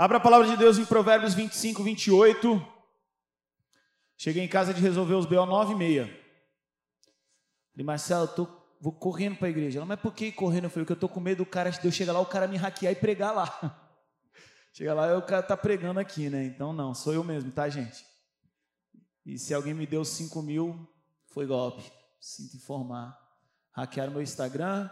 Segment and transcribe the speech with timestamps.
[0.00, 2.64] Abra a palavra de Deus em Provérbios 25, 28.
[4.16, 6.04] Cheguei em casa de resolver os BO 9 e meia.
[7.72, 8.48] Falei, Marcelo, eu tô,
[8.80, 9.80] vou correndo para a igreja.
[9.80, 10.64] Ela, mas por que correndo?
[10.64, 12.46] Eu falei, porque eu tô com medo do cara, de eu chegar lá, o cara
[12.46, 13.90] me hackear e pregar lá.
[14.72, 16.44] Chega lá, o cara tá pregando aqui, né?
[16.44, 18.06] Então não, sou eu mesmo, tá, gente?
[19.26, 20.88] E se alguém me deu 5 mil,
[21.26, 21.82] foi golpe.
[22.20, 23.18] Sinto informar.
[23.72, 24.88] Hackearam meu Instagram,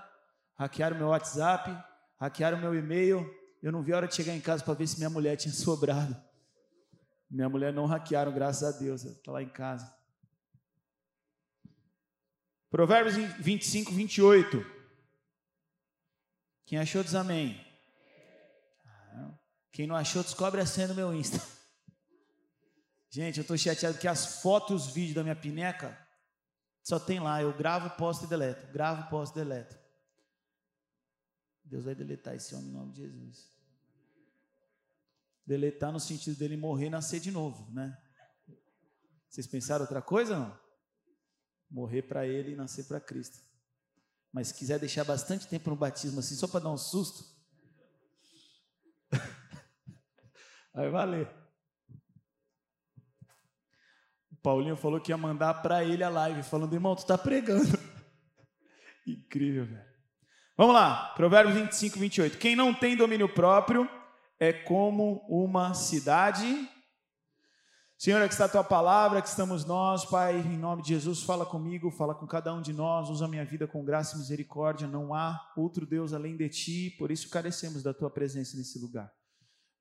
[0.56, 1.70] hackearam meu WhatsApp,
[2.18, 3.24] hackearam meu e-mail,
[3.62, 5.52] eu não vi a hora de chegar em casa para ver se minha mulher tinha
[5.54, 6.16] sobrado.
[7.30, 9.04] Minha mulher não hackearam, graças a Deus.
[9.04, 9.92] Está lá em casa.
[12.70, 14.64] Provérbios 25, 28.
[16.64, 17.64] Quem achou diz amém.
[19.72, 21.40] Quem não achou, descobre a senha no meu Insta.
[23.10, 25.96] Gente, eu estou chateado que as fotos, os vídeos da minha pineca
[26.82, 27.42] só tem lá.
[27.42, 28.72] Eu gravo, posto e deleto.
[28.72, 29.76] Gravo, posto e deleto.
[31.66, 33.50] Deus vai deletar esse homem em nome de Jesus.
[35.44, 37.96] Deletar no sentido dele morrer e nascer de novo, né?
[39.28, 40.66] Vocês pensaram outra coisa não?
[41.68, 43.38] Morrer para ele e nascer para Cristo.
[44.32, 47.24] Mas se quiser deixar bastante tempo no batismo assim, só para dar um susto,
[50.72, 51.28] vai valer.
[54.30, 57.76] O Paulinho falou que ia mandar para ele a live, falando, irmão, tu está pregando.
[59.04, 59.95] Incrível, velho.
[60.58, 62.38] Vamos lá, Provérbios 25, 28.
[62.38, 63.86] Quem não tem domínio próprio
[64.40, 66.46] é como uma cidade.
[67.98, 71.44] Senhor, aqui está a tua palavra, aqui estamos nós, Pai, em nome de Jesus, fala
[71.44, 74.88] comigo, fala com cada um de nós, usa a minha vida com graça e misericórdia,
[74.88, 79.12] não há outro Deus além de ti, por isso carecemos da tua presença nesse lugar.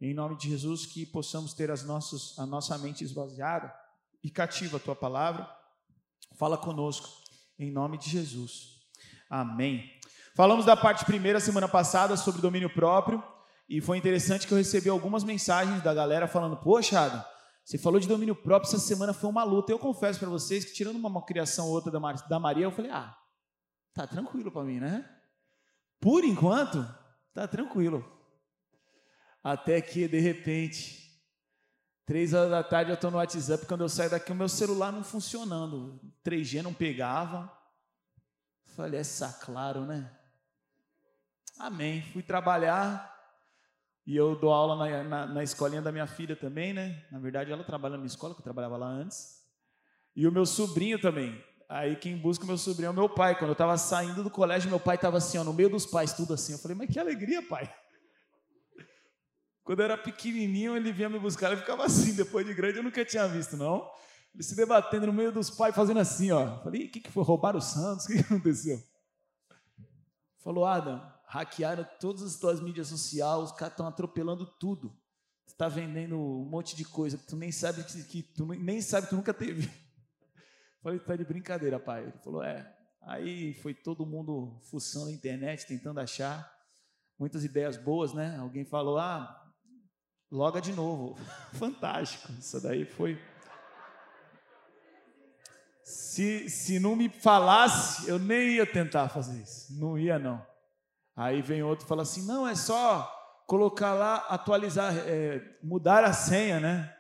[0.02, 3.74] Em nome de Jesus, que possamos ter as nossas, a nossa mente esvaziada
[4.22, 5.50] e cativa a tua palavra,
[6.38, 7.08] fala conosco,
[7.58, 8.76] em nome de Jesus.
[9.30, 9.90] Amém.
[10.36, 13.24] Falamos da parte primeira semana passada sobre domínio próprio
[13.70, 17.24] e foi interessante que eu recebi algumas mensagens da galera falando: Poxa, Adam,
[17.64, 19.72] você falou de domínio próprio, essa semana foi uma luta.
[19.72, 22.92] Eu confesso para vocês que, tirando uma criação ou outra da, da Maria, eu falei:
[22.92, 23.16] Ah,
[23.94, 25.10] tá tranquilo para mim, né?
[26.02, 26.86] Por enquanto,
[27.34, 28.06] tá tranquilo.
[29.42, 31.18] Até que, de repente,
[32.06, 33.66] três horas da tarde eu estou no WhatsApp.
[33.68, 35.98] Quando eu saio daqui, o meu celular não funcionando.
[36.26, 37.50] 3G não pegava.
[38.76, 39.04] Falei, é
[39.40, 40.12] claro, né?
[41.58, 42.02] Amém.
[42.12, 43.14] Fui trabalhar
[44.06, 47.04] e eu dou aula na, na, na, escolinha da minha filha também, né?
[47.12, 49.42] Na verdade, ela trabalha na minha escola, que eu trabalhava lá antes.
[50.16, 51.44] E o meu sobrinho também.
[51.68, 53.36] Aí quem busca o meu sobrinho é o meu pai.
[53.36, 56.14] Quando eu estava saindo do colégio, meu pai estava assim, ó, no meio dos pais,
[56.14, 56.54] tudo assim.
[56.54, 57.74] Eu falei, mas que alegria, pai.
[59.64, 62.14] Quando eu era pequenininho, ele vinha me buscar, ele ficava assim.
[62.14, 63.90] Depois de grande, eu nunca tinha visto, não.
[64.34, 66.58] Ele se debatendo no meio dos pais, fazendo assim, ó.
[66.58, 67.24] Eu falei, o que, que foi?
[67.24, 68.06] Roubar o Santos?
[68.06, 68.80] O que, que aconteceu?
[70.44, 74.90] Falou, Adam, hackearam todas as tuas mídias sociais, os caras estão atropelando tudo.
[75.46, 78.82] Tu está vendendo um monte de coisa que tu nem sabe que, que tu nem
[78.82, 79.70] sabe que tu nunca teve.
[80.82, 82.04] Falei, tá de brincadeira, pai.
[82.04, 82.74] Ele falou, é.
[83.02, 86.52] Aí foi todo mundo fuçando a internet, tentando achar
[87.20, 88.38] muitas ideias boas, né?
[88.38, 89.44] Alguém falou, ah,
[90.32, 91.16] loga de novo.
[91.54, 92.32] Fantástico.
[92.40, 93.22] Isso daí foi.
[95.84, 99.78] Se, se não me falasse, eu nem ia tentar fazer isso.
[99.78, 100.55] Não ia, não.
[101.16, 103.12] Aí vem outro e fala assim: não, é só
[103.48, 106.94] colocar lá, atualizar, é, mudar a senha, né?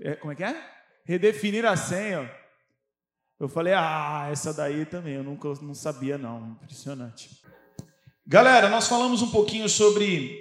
[0.00, 0.70] É, como é que é?
[1.04, 2.30] Redefinir a senha.
[3.38, 6.58] Eu falei: ah, essa daí também, eu nunca não sabia, não.
[6.62, 7.40] Impressionante.
[8.26, 10.38] Galera, nós falamos um pouquinho sobre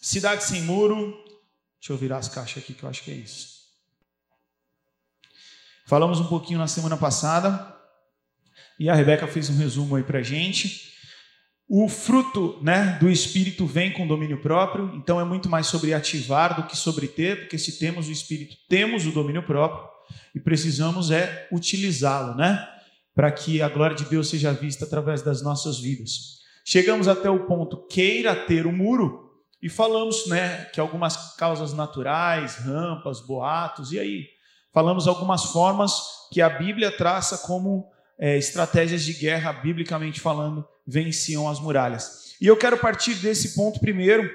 [0.00, 1.22] cidade sem muro.
[1.78, 3.54] Deixa eu virar as caixas aqui que eu acho que é isso.
[5.86, 7.78] Falamos um pouquinho na semana passada
[8.80, 10.93] e a Rebeca fez um resumo aí para gente.
[11.68, 16.54] O fruto né, do Espírito vem com domínio próprio, então é muito mais sobre ativar
[16.54, 19.88] do que sobre ter, porque se temos o Espírito, temos o domínio próprio
[20.34, 22.68] e precisamos é utilizá-lo, né?
[23.14, 26.40] Para que a glória de Deus seja vista através das nossas vidas.
[26.64, 29.30] Chegamos até o ponto queira ter o muro
[29.62, 34.26] e falamos, né, que algumas causas naturais, rampas, boatos, e aí
[34.72, 35.94] falamos algumas formas
[36.30, 37.88] que a Bíblia traça como
[38.18, 42.34] é, estratégias de guerra, biblicamente falando, venciam as muralhas.
[42.40, 44.30] E eu quero partir desse ponto primeiro,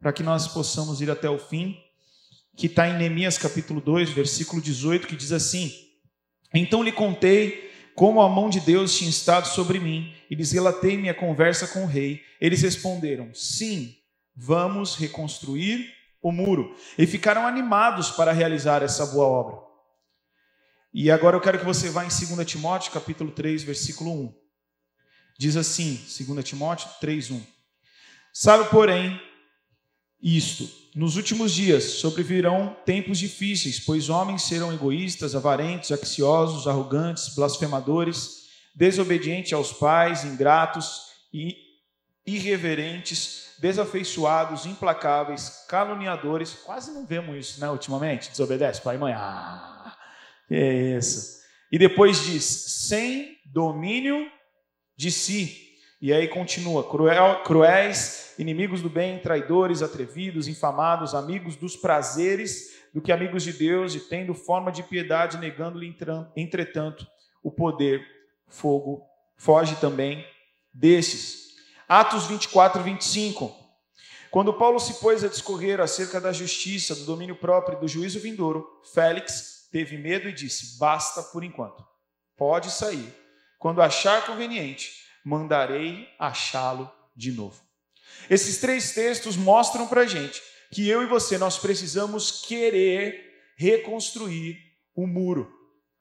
[0.00, 1.76] para que nós possamos ir até o fim,
[2.56, 5.72] que está em Neemias capítulo 2, versículo 18, que diz assim:
[6.52, 10.96] Então lhe contei como a mão de Deus tinha estado sobre mim, e lhes relatei
[10.96, 12.20] minha conversa com o rei.
[12.40, 13.94] Eles responderam: Sim,
[14.36, 16.74] vamos reconstruir o muro.
[16.96, 19.67] E ficaram animados para realizar essa boa obra.
[21.00, 24.34] E agora eu quero que você vá em 2 Timóteo, capítulo 3, versículo 1.
[25.38, 27.40] Diz assim, 2 Timóteo 3:1.
[28.34, 29.16] Sabe, porém,
[30.20, 38.48] isto: nos últimos dias sobrevirão tempos difíceis, pois homens serão egoístas, avarentos, axiiosos, arrogantes, blasfemadores,
[38.74, 41.02] desobedientes aos pais, ingratos
[41.32, 41.56] e
[42.26, 46.54] irreverentes, desafeiçoados, implacáveis, caluniadores.
[46.54, 48.30] Quase não vemos isso, né, ultimamente?
[48.30, 49.12] Desobedece pai e mãe.
[49.16, 49.96] Ah,
[50.50, 51.38] é isso.
[51.70, 54.30] E depois diz: sem domínio
[54.96, 55.68] de si.
[56.00, 63.02] E aí continua: cruel, cruéis, inimigos do bem, traidores, atrevidos, infamados, amigos dos prazeres do
[63.02, 65.94] que amigos de Deus, e tendo forma de piedade, negando-lhe,
[66.34, 67.06] entretanto,
[67.42, 68.02] o poder,
[68.48, 69.02] fogo,
[69.36, 70.24] foge também
[70.72, 71.48] destes.
[71.86, 73.54] Atos 24, 25.
[74.30, 78.20] Quando Paulo se pôs a discorrer acerca da justiça, do domínio próprio e do juízo
[78.20, 81.84] vindouro, Félix teve medo e disse: Basta por enquanto,
[82.36, 83.14] pode sair.
[83.58, 84.92] Quando achar conveniente,
[85.24, 87.60] mandarei achá-lo de novo.
[88.30, 94.56] Esses três textos mostram para a gente que eu e você nós precisamos querer reconstruir
[94.94, 95.52] o muro.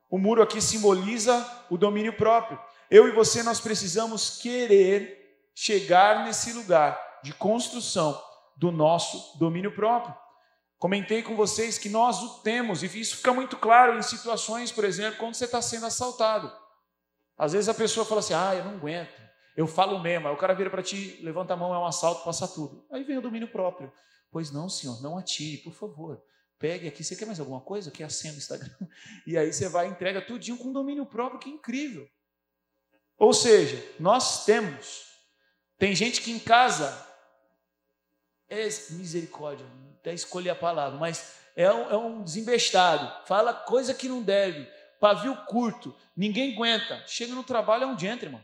[0.09, 2.59] O muro aqui simboliza o domínio próprio.
[2.89, 5.17] Eu e você nós precisamos querer
[5.53, 8.21] chegar nesse lugar de construção
[8.55, 10.15] do nosso domínio próprio.
[10.77, 14.83] Comentei com vocês que nós o temos, e isso fica muito claro em situações, por
[14.83, 16.51] exemplo, quando você está sendo assaltado.
[17.35, 19.19] Às vezes a pessoa fala assim: ah, eu não aguento,
[19.55, 20.27] eu falo mesmo.
[20.27, 22.85] Aí o cara vira para ti, levanta a mão, é um assalto, passa tudo.
[22.91, 23.91] Aí vem o domínio próprio.
[24.31, 26.21] Pois não, senhor, não atire, por favor.
[26.59, 27.91] Pegue aqui, você quer mais alguma coisa?
[27.91, 28.69] Quer a senha Instagram?
[29.25, 32.07] E aí você vai entrega tudinho com domínio próprio, que incrível.
[33.17, 35.05] Ou seja, nós temos.
[35.77, 37.05] Tem gente que em casa
[38.49, 39.65] é misericórdia,
[40.07, 44.65] até escolher a palavra, mas é um, é um desembestado, fala coisa que não deve,
[45.01, 47.03] pavio curto, ninguém aguenta.
[47.05, 48.41] Chega no trabalho é um gentleman.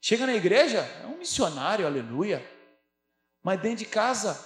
[0.00, 2.44] Chega na igreja, é um missionário, aleluia.
[3.42, 4.38] Mas dentro de casa,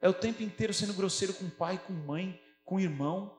[0.00, 3.38] é o tempo inteiro sendo grosseiro com pai, com mãe, com irmão.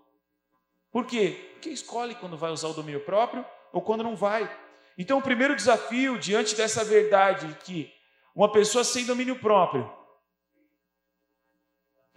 [0.89, 1.51] Por quê?
[1.53, 4.49] Porque escolhe quando vai usar o domínio próprio ou quando não vai.
[4.97, 7.91] Então, o primeiro desafio diante dessa verdade que
[8.33, 9.96] uma pessoa sem domínio próprio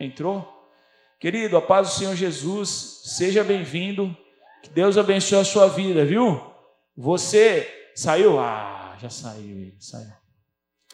[0.00, 0.48] entrou.
[1.20, 4.16] Querido, a paz do Senhor Jesus, seja bem-vindo.
[4.62, 6.40] Que Deus abençoe a sua vida, viu?
[6.96, 10.12] Você saiu, ah, já saiu saiu.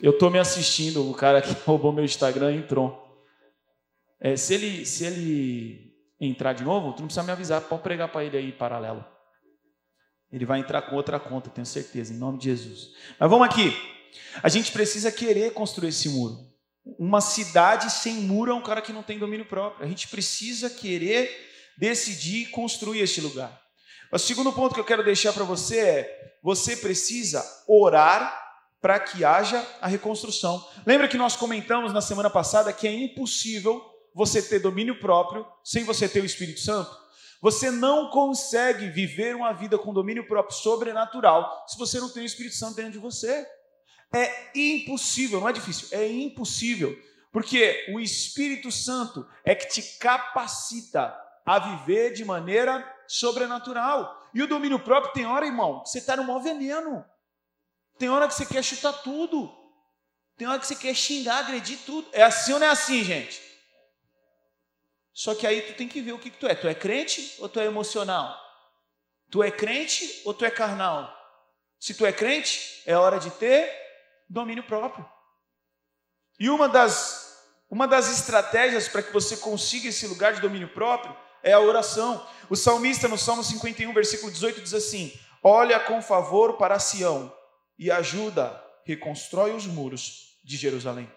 [0.02, 3.04] Eu estou me assistindo, o cara que roubou meu Instagram entrou.
[4.20, 8.10] É, se, ele, se ele entrar de novo, tu não precisa me avisar, pode pregar
[8.10, 9.04] para ele aí paralelo.
[10.32, 12.90] Ele vai entrar com outra conta, tenho certeza, em nome de Jesus.
[13.18, 13.72] Mas vamos aqui.
[14.42, 16.55] A gente precisa querer construir esse muro.
[16.98, 19.84] Uma cidade sem muro é um cara que não tem domínio próprio.
[19.84, 21.30] A gente precisa querer
[21.76, 23.60] decidir construir este lugar.
[24.12, 28.44] O segundo ponto que eu quero deixar para você é: você precisa orar
[28.80, 30.64] para que haja a reconstrução.
[30.86, 33.82] Lembra que nós comentamos na semana passada que é impossível
[34.14, 36.96] você ter domínio próprio sem você ter o Espírito Santo?
[37.42, 42.26] Você não consegue viver uma vida com domínio próprio sobrenatural se você não tem o
[42.26, 43.46] Espírito Santo dentro de você.
[44.16, 46.96] É impossível, não é difícil, é impossível,
[47.30, 51.14] porque o Espírito Santo é que te capacita
[51.44, 54.26] a viver de maneira sobrenatural.
[54.32, 57.04] E o domínio próprio tem hora, irmão, que você está no maior veneno.
[57.98, 59.54] Tem hora que você quer chutar tudo.
[60.36, 62.08] Tem hora que você quer xingar, agredir tudo.
[62.12, 63.42] É assim ou não é assim, gente?
[65.12, 66.54] Só que aí tu tem que ver o que, que tu é.
[66.54, 68.34] Tu é crente ou tu é emocional?
[69.30, 71.14] Tu é crente ou tu é carnal?
[71.78, 73.85] Se tu é crente, é hora de ter
[74.28, 75.06] domínio próprio.
[76.38, 81.16] E uma das, uma das estratégias para que você consiga esse lugar de domínio próprio
[81.42, 82.26] é a oração.
[82.50, 87.32] O salmista, no Salmo 51, versículo 18, diz assim: Olha com favor para Sião
[87.78, 91.10] e ajuda, reconstrói os muros de Jerusalém.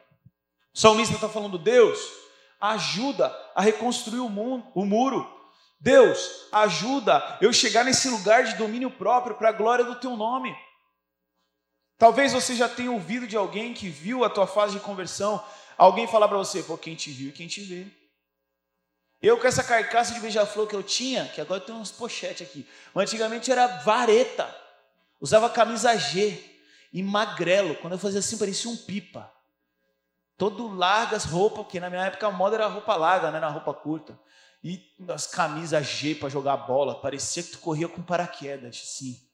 [0.73, 1.99] O salmista está falando, Deus,
[2.59, 5.27] ajuda a reconstruir o, mundo, o muro.
[5.79, 10.55] Deus, ajuda eu chegar nesse lugar de domínio próprio para a glória do teu nome.
[11.99, 15.43] Talvez você já tenha ouvido de alguém que viu a tua fase de conversão,
[15.77, 17.85] alguém falar para você, pô, quem te viu quem te vê.
[19.21, 22.65] Eu com essa carcaça de beija-flor que eu tinha, que agora tem uns pochetes aqui,
[22.93, 24.49] mas antigamente era vareta,
[25.19, 26.41] usava camisa G
[26.93, 29.29] e magrelo, quando eu fazia assim parecia um pipa.
[30.37, 33.73] Todo largas roupas, porque na minha época a moda era roupa larga, né, na roupa
[33.73, 34.17] curta.
[34.63, 39.28] E as camisas G para jogar bola, parecia que tu corria com paraquedas, assim.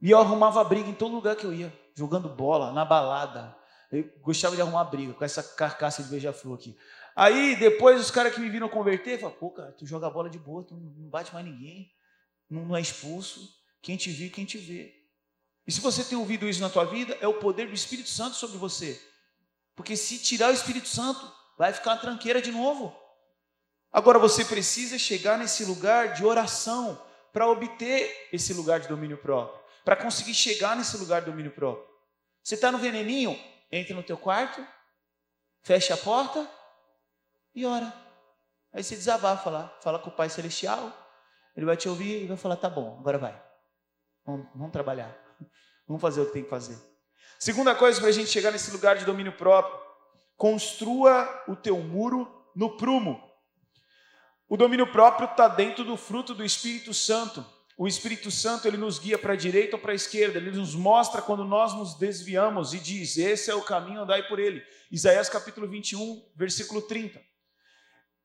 [0.00, 3.56] E eu arrumava briga em todo lugar que eu ia, jogando bola, na balada.
[3.90, 6.76] Eu gostava de arrumar briga com essa carcaça de beija-flor aqui.
[7.14, 10.38] Aí depois os caras que me viram converter, falam, pô, cara, tu joga bola de
[10.38, 11.90] boa, tu não bate mais ninguém,
[12.48, 13.48] não é expulso,
[13.80, 14.94] quem te viu, quem te vê.
[15.66, 18.36] E se você tem ouvido isso na tua vida, é o poder do Espírito Santo
[18.36, 19.00] sobre você.
[19.74, 22.94] Porque se tirar o Espírito Santo, vai ficar uma tranqueira de novo.
[23.92, 27.00] Agora você precisa chegar nesse lugar de oração
[27.32, 29.55] para obter esse lugar de domínio próprio,
[29.86, 31.88] para conseguir chegar nesse lugar de domínio próprio.
[32.42, 33.38] Você está no veneninho?
[33.70, 34.66] Entra no teu quarto,
[35.62, 36.50] fecha a porta
[37.54, 37.94] e ora.
[38.72, 40.92] Aí você desabafa lá, fala com o Pai Celestial,
[41.56, 43.40] ele vai te ouvir e vai falar: tá bom, agora vai.
[44.24, 45.16] Vamos, vamos trabalhar.
[45.86, 46.76] Vamos fazer o que tem que fazer.
[47.38, 49.80] Segunda coisa para a gente chegar nesse lugar de domínio próprio:
[50.36, 53.22] construa o teu muro no prumo.
[54.48, 57.54] O domínio próprio está dentro do fruto do Espírito Santo.
[57.76, 60.74] O Espírito Santo ele nos guia para a direita ou para a esquerda, ele nos
[60.74, 64.64] mostra quando nós nos desviamos e diz: Esse é o caminho, andai por ele.
[64.90, 67.20] Isaías capítulo 21, versículo 30.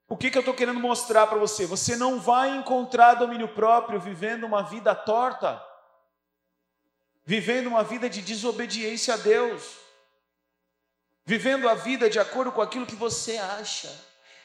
[0.08, 1.66] O que, que eu estou querendo mostrar para você?
[1.66, 5.62] Você não vai encontrar domínio próprio vivendo uma vida torta,
[7.26, 9.78] vivendo uma vida de desobediência a Deus,
[11.26, 13.90] vivendo a vida de acordo com aquilo que você acha,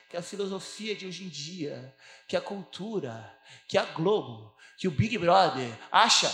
[0.08, 1.96] que é a filosofia de hoje em dia,
[2.28, 3.36] que é a cultura,
[3.68, 6.30] que é a Globo, que o Big Brother acha.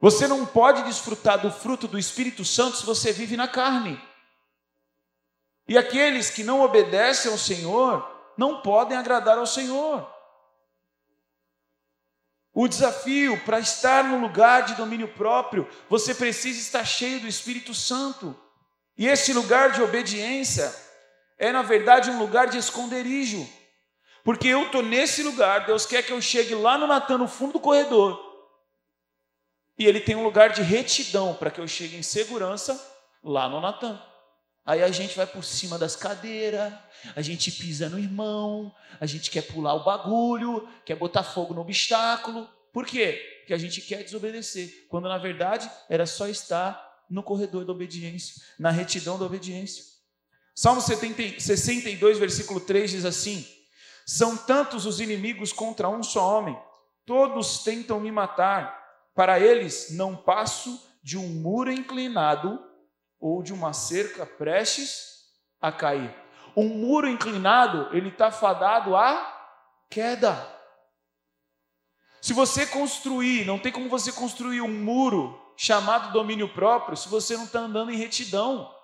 [0.00, 4.00] Você não pode desfrutar do fruto do Espírito Santo se você vive na carne.
[5.68, 10.10] E aqueles que não obedecem ao Senhor não podem agradar ao Senhor.
[12.52, 17.72] O desafio para estar no lugar de domínio próprio, você precisa estar cheio do Espírito
[17.72, 18.36] Santo.
[18.98, 20.74] E esse lugar de obediência
[21.38, 23.48] é, na verdade, um lugar de esconderijo.
[24.30, 27.54] Porque eu estou nesse lugar, Deus quer que eu chegue lá no Natan, no fundo
[27.54, 28.16] do corredor.
[29.76, 32.80] E Ele tem um lugar de retidão para que eu chegue em segurança
[33.24, 34.00] lá no Natan.
[34.64, 36.72] Aí a gente vai por cima das cadeiras,
[37.16, 41.62] a gente pisa no irmão, a gente quer pular o bagulho, quer botar fogo no
[41.62, 42.48] obstáculo.
[42.72, 43.40] Por quê?
[43.40, 48.40] Porque a gente quer desobedecer, quando na verdade era só estar no corredor da obediência,
[48.60, 49.82] na retidão da obediência.
[50.54, 53.44] Salmo 70, 62, versículo 3 diz assim:
[54.12, 56.60] São tantos os inimigos contra um só homem,
[57.06, 58.76] todos tentam me matar,
[59.14, 62.60] para eles não passo de um muro inclinado
[63.20, 65.26] ou de uma cerca prestes
[65.60, 66.12] a cair.
[66.56, 69.32] Um muro inclinado, ele está fadado à
[69.88, 70.36] queda.
[72.20, 77.36] Se você construir, não tem como você construir um muro chamado domínio próprio se você
[77.36, 78.74] não está andando em retidão.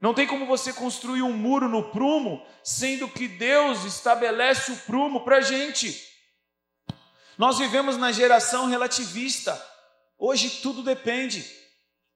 [0.00, 5.24] Não tem como você construir um muro no prumo, sendo que Deus estabelece o prumo
[5.24, 6.06] para a gente.
[7.36, 9.60] Nós vivemos na geração relativista.
[10.16, 11.44] Hoje tudo depende.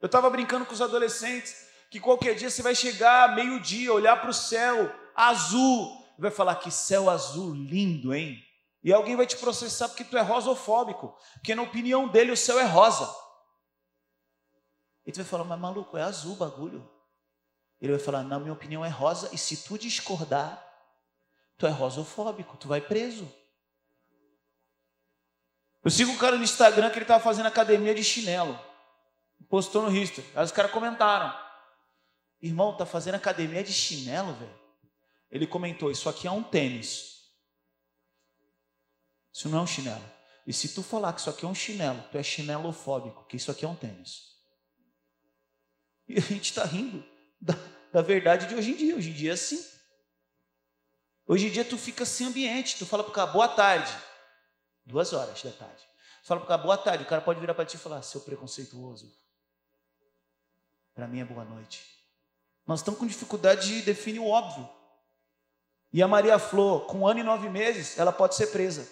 [0.01, 1.55] Eu estava brincando com os adolescentes
[1.91, 6.71] que qualquer dia você vai chegar meio-dia, olhar para o céu azul, vai falar que
[6.71, 8.43] céu azul lindo, hein?
[8.83, 12.59] E alguém vai te processar porque tu é rosofóbico, porque na opinião dele o céu
[12.59, 13.09] é rosa.
[15.07, 16.89] E tu vai falar, mas maluco, é azul o bagulho.
[17.83, 20.65] Ele vai falar, na minha opinião é rosa, e se tu discordar,
[21.59, 23.31] tu é rosofóbico, tu vai preso.
[25.85, 28.59] Eu sigo um cara no Instagram que ele estava fazendo academia de chinelo
[29.53, 30.27] postou no History.
[30.35, 31.31] Aí os caras comentaram.
[32.41, 34.59] Irmão, tá fazendo academia de chinelo, velho?
[35.31, 37.21] Ele comentou: Isso aqui é um tênis.
[39.31, 40.03] Isso não é um chinelo.
[40.47, 43.51] E se tu falar que isso aqui é um chinelo, tu é chinelofóbico, que isso
[43.51, 44.33] aqui é um tênis.
[46.09, 47.05] E a gente está rindo
[47.43, 47.55] da,
[47.93, 48.97] da verdade de hoje em dia.
[48.97, 49.63] Hoje em dia é assim.
[51.27, 53.93] Hoje em dia tu fica sem ambiente, tu fala para o cara, boa tarde.
[54.85, 55.83] Duas horas da tarde.
[56.23, 57.05] Tu fala para o cara, boa tarde.
[57.05, 59.13] O cara pode virar para ti e falar, seu preconceituoso.
[60.95, 61.85] Para mim é boa noite.
[62.67, 64.69] Nós estamos com dificuldade de definir o óbvio.
[65.93, 68.89] E a Maria Flor, com um ano e nove meses, ela pode ser presa.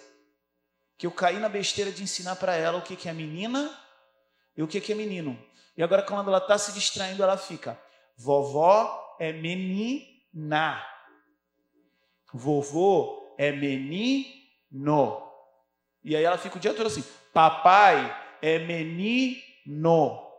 [0.97, 3.75] Que eu caí na besteira de ensinar para ela o que, que é menina
[4.55, 5.39] e o que, que é menino.
[5.75, 7.79] E agora, quando ela está se distraindo, ela fica:
[8.23, 10.81] vovó é menina,
[12.33, 15.21] vovô é menino.
[16.03, 20.31] E aí ela fica o dia todo assim: papai é menino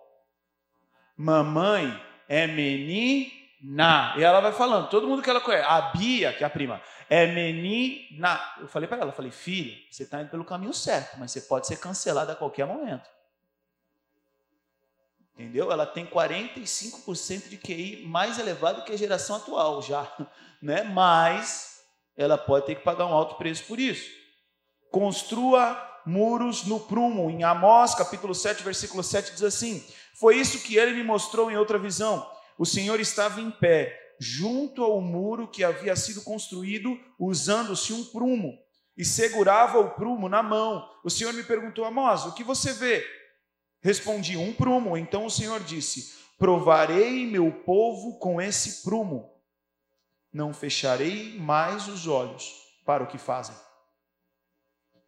[1.16, 4.14] mamãe é menina.
[4.16, 5.64] E ela vai falando, todo mundo que ela conhece.
[5.68, 8.40] A Bia, que é a prima, é menina.
[8.60, 11.66] Eu falei para ela, falei, filha, você está indo pelo caminho certo, mas você pode
[11.66, 13.08] ser cancelada a qualquer momento.
[15.34, 15.72] Entendeu?
[15.72, 20.10] Ela tem 45% de QI mais elevado que a geração atual já,
[20.60, 20.82] né?
[20.82, 21.80] Mas
[22.16, 24.10] ela pode ter que pagar um alto preço por isso.
[24.90, 27.30] Construa muros no prumo.
[27.30, 29.82] Em Amós, capítulo 7, versículo 7 diz assim:
[30.22, 32.24] foi isso que ele me mostrou em outra visão.
[32.56, 38.56] O Senhor estava em pé, junto ao muro que havia sido construído, usando-se um prumo,
[38.96, 40.88] e segurava o prumo na mão.
[41.02, 43.04] O Senhor me perguntou, Amós, o que você vê?
[43.82, 44.96] Respondi, um prumo.
[44.96, 49.30] Então o Senhor disse: provarei meu povo com esse prumo,
[50.32, 53.54] não fecharei mais os olhos para o que fazem.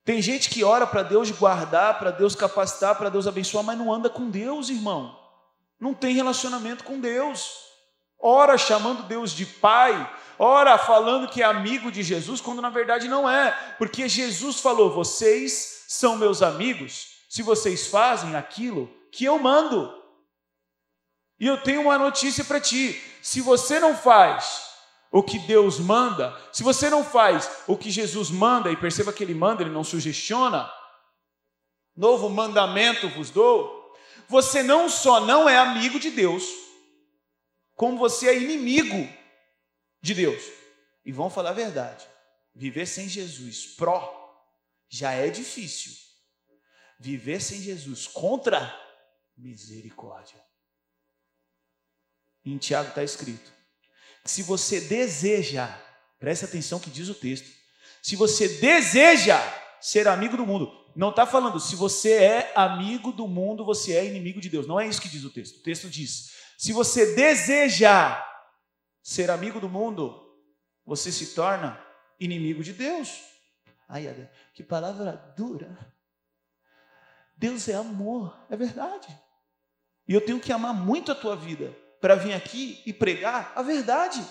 [0.04, 3.92] Tem gente que ora para Deus guardar, para Deus capacitar, para Deus abençoar, mas não
[3.92, 5.18] anda com Deus, irmão.
[5.80, 7.64] Não tem relacionamento com Deus.
[8.18, 13.08] Ora chamando Deus de Pai, ora falando que é amigo de Jesus, quando na verdade
[13.08, 19.36] não é, porque Jesus falou: vocês são meus amigos se vocês fazem aquilo que eu
[19.40, 19.92] mando.
[21.36, 24.70] E eu tenho uma notícia para ti: se você não faz
[25.10, 29.24] o que Deus manda, se você não faz o que Jesus manda, e perceba que
[29.24, 30.72] ele manda, ele não sugestiona,
[31.96, 33.92] novo mandamento vos dou,
[34.28, 36.44] você não só não é amigo de Deus,
[37.74, 39.12] como você é inimigo
[40.00, 40.40] de Deus.
[41.04, 42.06] E vamos falar a verdade:
[42.54, 44.38] viver sem Jesus, pró,
[44.88, 46.03] já é difícil.
[47.04, 48.74] Viver sem Jesus, contra
[49.36, 50.42] misericórdia.
[52.42, 53.52] Em Tiago está escrito:
[54.24, 55.68] se você deseja,
[56.18, 57.46] presta atenção que diz o texto,
[58.02, 59.38] se você deseja
[59.82, 64.06] ser amigo do mundo, não está falando se você é amigo do mundo, você é
[64.06, 64.66] inimigo de Deus.
[64.66, 65.58] Não é isso que diz o texto.
[65.58, 68.18] O texto diz: se você deseja
[69.02, 70.26] ser amigo do mundo,
[70.86, 71.78] você se torna
[72.18, 73.20] inimigo de Deus.
[73.86, 75.93] Ai, que palavra dura.
[77.44, 79.06] Deus é amor, é verdade.
[80.08, 83.60] E eu tenho que amar muito a tua vida para vir aqui e pregar a
[83.60, 84.24] verdade.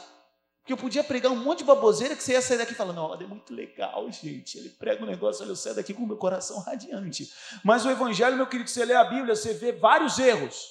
[0.59, 3.23] Porque eu podia pregar um monte de baboseira que você ia sair daqui falando, olha,
[3.23, 4.57] é muito legal, gente.
[4.57, 7.31] Ele prega um negócio, olha, eu saio daqui com o meu coração radiante.
[7.63, 10.69] Mas o Evangelho, meu querido, você lê a Bíblia, você vê vários erros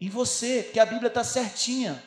[0.00, 2.02] em você, porque a Bíblia está certinha.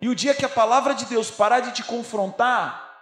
[0.00, 2.96] E o dia que a palavra de Deus parar de te confrontar,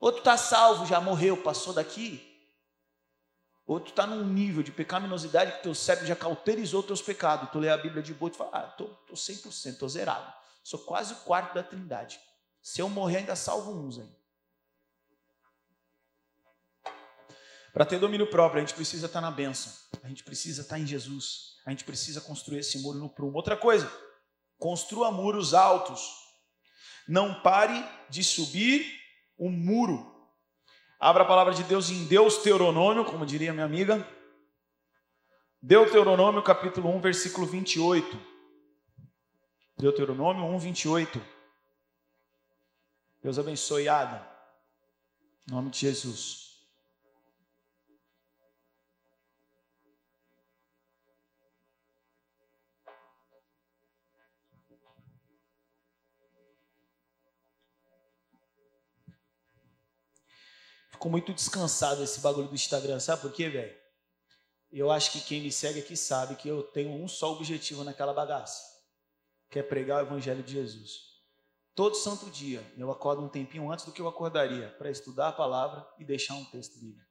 [0.00, 2.29] outro está salvo, já morreu, passou daqui.
[3.70, 7.50] Outro está num nível de pecaminosidade que teu cérebro já cauterizou teus pecados.
[7.52, 10.32] Tu lê a Bíblia de boa e fala, ah, tô, tô 100%, estou zerado.
[10.64, 12.18] Sou quase o quarto da trindade.
[12.60, 14.10] Se eu morrer, ainda salvo uns aí.
[17.72, 19.72] Para ter domínio próprio, a gente precisa estar tá na bênção.
[20.02, 21.60] A gente precisa estar tá em Jesus.
[21.64, 23.36] A gente precisa construir esse muro no prumo.
[23.36, 23.88] Outra coisa,
[24.58, 26.10] construa muros altos.
[27.06, 29.00] Não pare de subir
[29.38, 30.19] o muro.
[31.02, 34.06] Abra a palavra de Deus em Deuteronômio, como diria minha amiga.
[35.62, 38.20] Deuteronômio capítulo 1, versículo 28.
[39.78, 41.22] Deuteronômio 1, 28.
[43.22, 44.30] Deus abençoe, Ada.
[45.48, 46.49] Em nome de Jesus.
[61.00, 63.74] Ficou muito descansado esse bagulho do Instagram, sabe por quê, velho?
[64.70, 68.12] Eu acho que quem me segue aqui sabe que eu tenho um só objetivo naquela
[68.12, 68.62] bagaça
[69.48, 70.90] que é pregar o Evangelho de Jesus.
[71.74, 75.32] Todo santo dia eu acordo um tempinho antes do que eu acordaria para estudar a
[75.32, 77.10] palavra e deixar um texto bíblico.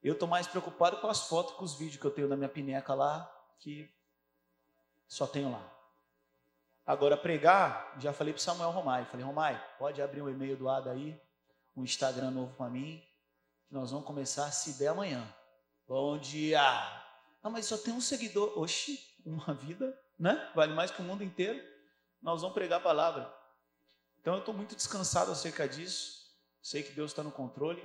[0.00, 2.48] Eu estou mais preocupado com as fotos, com os vídeos que eu tenho na minha
[2.48, 3.92] pineca lá, que
[5.08, 5.68] só tenho lá.
[6.86, 9.04] Agora, pregar, já falei para Samuel Romai.
[9.06, 11.20] Falei, Romai, pode abrir um e-mail do Ada aí,
[11.78, 13.02] um Instagram novo para mim.
[13.70, 15.26] Nós vamos começar se der amanhã.
[15.86, 16.62] Bom dia!
[16.62, 18.58] Ah, mas só tem um seguidor.
[18.58, 20.50] Oxi, uma vida né?
[20.54, 21.62] Vale mais que o mundo inteiro.
[22.20, 23.32] Nós vamos pregar a palavra.
[24.20, 26.18] Então eu estou muito descansado acerca disso.
[26.60, 27.82] Sei que Deus está no controle.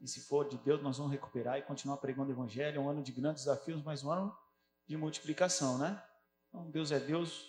[0.00, 2.76] E se for de Deus, nós vamos recuperar e continuar pregando o Evangelho.
[2.76, 4.36] É um ano de grandes desafios, mas um ano
[4.86, 6.00] de multiplicação, né?
[6.48, 7.44] Então Deus é Deus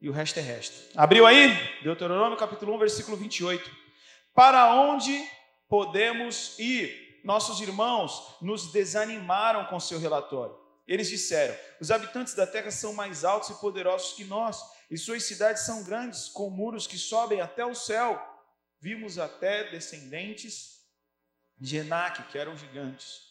[0.00, 0.98] e o resto é resto.
[0.98, 1.54] Abriu aí?
[1.84, 3.85] Deuteronômio capítulo 1, versículo 28.
[4.36, 5.26] Para onde
[5.66, 7.22] podemos ir?
[7.24, 10.54] Nossos irmãos nos desanimaram com seu relatório.
[10.86, 15.24] Eles disseram: Os habitantes da terra são mais altos e poderosos que nós, e suas
[15.24, 18.22] cidades são grandes, com muros que sobem até o céu.
[18.78, 20.82] Vimos até descendentes
[21.56, 23.22] de Enaque, que eram gigantes.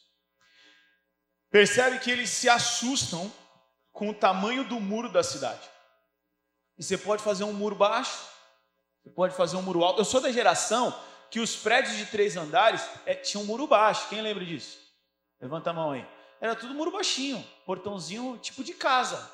[1.52, 3.32] Percebe que eles se assustam
[3.94, 5.70] com o tamanho do muro da cidade.
[6.80, 8.35] E você pode fazer um muro baixo,
[9.06, 10.02] você pode fazer um muro alto.
[10.02, 10.94] Eu sou da geração
[11.32, 14.10] que os prédios de três andares é, tinham um muro baixo.
[14.10, 14.78] Quem lembra disso?
[15.40, 16.06] Levanta a mão aí
[16.46, 19.32] era tudo muro baixinho, portãozinho tipo de casa.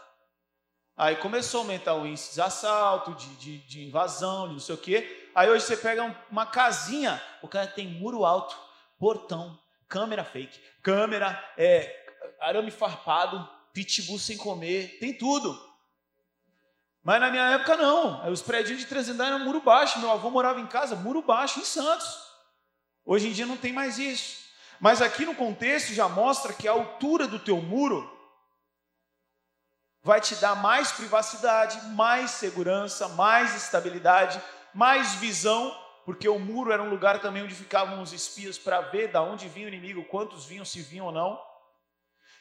[0.95, 4.75] Aí começou a aumentar o índice de assalto, de, de, de invasão, de não sei
[4.75, 5.29] o quê.
[5.33, 8.55] Aí hoje você pega uma casinha, o cara tem muro alto,
[8.99, 9.57] portão,
[9.87, 12.05] câmera fake, câmera, é,
[12.39, 15.70] arame farpado, pitbull sem comer, tem tudo.
[17.03, 18.29] Mas na minha época não.
[18.29, 19.99] Os prédios de 300 eram muro baixo.
[19.99, 22.31] Meu avô morava em casa, muro baixo, em Santos.
[23.03, 24.41] Hoje em dia não tem mais isso.
[24.79, 28.09] Mas aqui no contexto já mostra que a altura do teu muro
[30.03, 34.41] vai te dar mais privacidade, mais segurança, mais estabilidade,
[34.73, 39.11] mais visão, porque o muro era um lugar também onde ficavam os espias para ver
[39.11, 41.39] da onde vinha o inimigo, quantos vinham, se vinham ou não.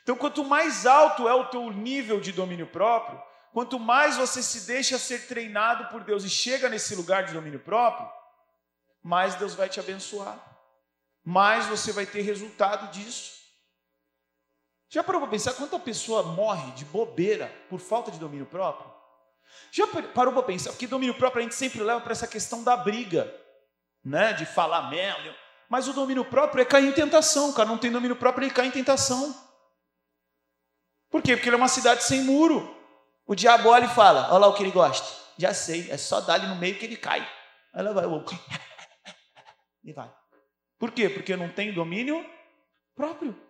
[0.03, 3.21] Então, quanto mais alto é o teu nível de domínio próprio,
[3.53, 7.61] quanto mais você se deixa ser treinado por Deus e chega nesse lugar de domínio
[7.61, 8.09] próprio,
[9.03, 10.39] mais Deus vai te abençoar,
[11.25, 13.41] mais você vai ter resultado disso.
[14.89, 18.91] Já parou para pensar quanta pessoa morre de bobeira por falta de domínio próprio?
[19.71, 20.71] Já parou para pensar?
[20.71, 23.33] Porque domínio próprio a gente sempre leva para essa questão da briga,
[24.05, 24.33] né?
[24.33, 25.35] De falar merda.
[25.69, 27.51] Mas o domínio próprio é cair em tentação.
[27.51, 29.33] O cara não tem domínio próprio, ele cai em tentação.
[31.09, 31.37] Por quê?
[31.37, 32.77] Porque ele é uma cidade sem muro.
[33.31, 35.07] O diabo olha e fala: Olha lá o que ele gosta.
[35.39, 37.21] Já sei, é só dar ele no meio que ele cai.
[37.21, 37.29] Aí
[37.75, 38.05] ela vai,
[39.85, 40.13] e vai.
[40.77, 41.09] Por quê?
[41.09, 42.29] Porque não tem domínio
[42.93, 43.41] próprio.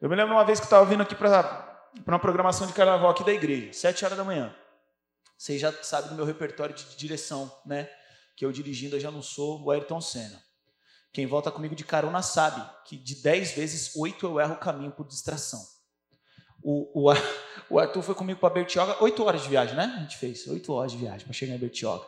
[0.00, 3.10] Eu me lembro uma vez que eu estava vindo aqui para uma programação de carnaval
[3.10, 4.56] aqui da igreja, sete horas da manhã.
[5.36, 7.86] Vocês já sabem do meu repertório de direção, né?
[8.34, 10.42] Que eu dirigindo eu já não sou o Ayrton Senna.
[11.12, 14.90] Quem volta comigo de carona sabe que de dez vezes, oito eu erro o caminho
[14.90, 15.73] por distração.
[16.64, 17.12] O, o,
[17.68, 19.94] o Arthur foi comigo para Bertioga, oito horas de viagem, né?
[19.98, 22.04] A gente fez oito horas de viagem para chegar em Bertioga.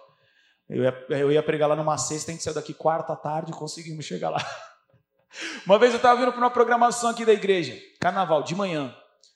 [0.69, 3.55] Eu ia, eu ia pregar lá numa sexta, a gente saiu daqui quarta tarde e
[3.55, 4.45] conseguimos chegar lá.
[5.66, 8.95] Uma vez eu estava vindo para uma programação aqui da igreja, carnaval, de manhã.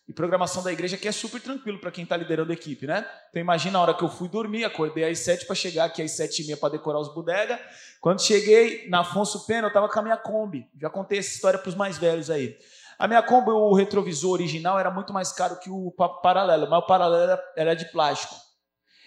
[0.09, 3.07] E programação da igreja que é super tranquilo para quem está liderando a equipe, né?
[3.29, 6.11] Então imagina a hora que eu fui dormir, acordei às sete para chegar aqui às
[6.11, 7.61] sete e meia para decorar os bodega.
[8.01, 10.67] Quando cheguei na Afonso Pena, eu estava com a minha Kombi.
[10.81, 12.59] Já contei essa história para os mais velhos aí.
[13.01, 15.91] A minha Kombi, o retrovisor original era muito mais caro que o
[16.23, 18.35] paralelo, mas o paralelo era de plástico.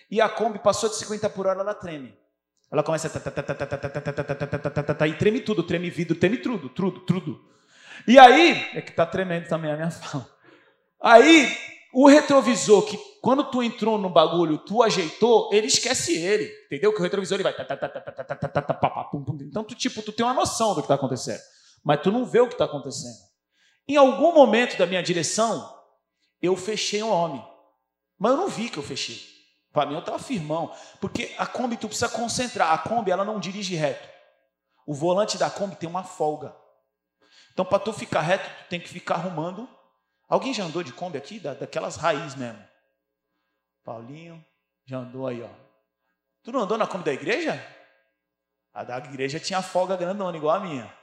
[0.10, 2.12] E a Kombi passou de 50 por hora, ela treme.
[2.71, 3.06] Ela começa
[5.08, 7.39] e treme tudo, treme vidro, treme tudo, tudo, tudo.
[8.08, 10.27] E aí, é que tá tremendo também a minha fala.
[10.99, 11.56] Aí,
[11.93, 16.91] o retrovisor, que quando tu entrou no bagulho, tu ajeitou, ele esquece ele, entendeu?
[16.93, 17.53] Que o retrovisor ele vai.
[19.43, 21.41] Então, tu, tipo, tu tem uma noção do que está acontecendo,
[21.84, 23.33] mas tu não vê o que está acontecendo.
[23.88, 25.74] Em algum momento da minha direção,
[26.41, 27.46] eu fechei um homem,
[28.17, 29.34] mas eu não vi que eu fechei.
[29.72, 32.72] Para mim eu estava firmão, porque a Kombi tu precisa concentrar.
[32.72, 34.08] A Kombi ela não dirige reto.
[34.86, 36.56] O volante da Kombi tem uma folga.
[37.52, 39.67] Então para tu ficar reto, tu tem que ficar arrumando.
[40.30, 41.39] Alguém já andou de Kombi aqui?
[41.39, 42.63] Da, daquelas raízes mesmo.
[43.84, 44.43] Paulinho
[44.86, 45.50] já andou aí, ó.
[46.43, 47.60] Tu não andou na Kombi da igreja?
[48.74, 51.03] A da igreja tinha folga grandona, igual a minha.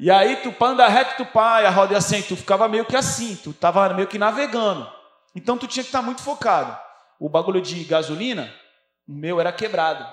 [0.00, 3.36] E aí tu andar reto, tu e a roda assim, tu ficava meio que assim,
[3.36, 4.90] tu estava meio que navegando.
[5.36, 6.76] Então tu tinha que estar muito focado
[7.20, 8.52] o bagulho de gasolina,
[9.06, 10.10] o meu era quebrado.